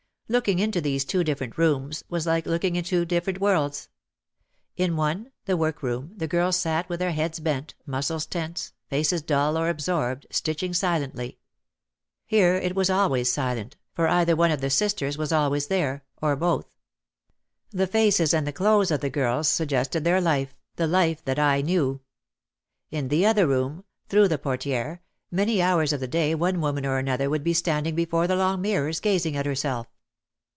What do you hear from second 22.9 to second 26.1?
knew. In the other room, through the portiere, many hours of the